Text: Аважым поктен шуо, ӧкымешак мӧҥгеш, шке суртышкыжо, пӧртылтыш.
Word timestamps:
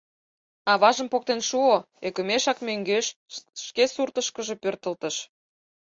Аважым 0.71 1.07
поктен 1.13 1.39
шуо, 1.49 1.77
ӧкымешак 2.07 2.57
мӧҥгеш, 2.65 3.05
шке 3.65 3.83
суртышкыжо, 3.93 4.53
пӧртылтыш. 4.63 5.15